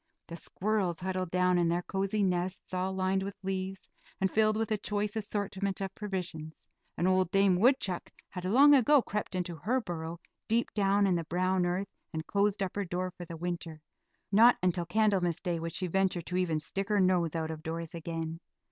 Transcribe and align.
The 0.25 0.35
squirrels 0.35 0.99
huddled 0.99 1.29
down 1.29 1.59
in 1.59 1.69
their 1.69 1.83
cozy 1.83 2.23
nests, 2.23 2.73
all 2.73 2.91
lined 2.91 3.21
with 3.21 3.35
leaves, 3.43 3.87
and 4.19 4.31
filled 4.31 4.57
with 4.57 4.71
a 4.71 4.77
choice 4.79 5.15
assortment 5.15 5.79
of 5.79 5.93
provisions, 5.93 6.65
and 6.97 7.07
old 7.07 7.29
Dame 7.29 7.55
Woodchuck 7.59 8.11
had 8.29 8.43
long 8.43 8.73
ago 8.73 9.03
crept 9.03 9.35
into 9.35 9.55
her 9.57 9.79
burrow, 9.79 10.19
deep 10.47 10.73
down 10.73 11.05
in 11.05 11.13
the 11.13 11.23
brown 11.25 11.67
earth, 11.67 11.93
and 12.13 12.25
closed 12.25 12.63
up 12.63 12.75
her 12.77 12.85
door 12.85 13.11
for 13.11 13.25
the 13.25 13.37
winter; 13.37 13.79
not 14.31 14.57
until 14.63 14.87
Candlemas 14.87 15.39
Day 15.39 15.59
would 15.59 15.71
she 15.71 15.85
venture 15.85 16.21
to 16.21 16.35
even 16.35 16.59
stick 16.59 16.89
her 16.89 16.99
nose 16.99 17.35
out 17.35 17.51
of 17.51 17.61
doors 17.61 17.93
again. 17.93 18.39